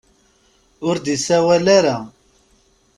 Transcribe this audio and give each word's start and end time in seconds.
Ur 0.87 0.95
d-isawal 0.99 1.65
ara. 1.77 1.97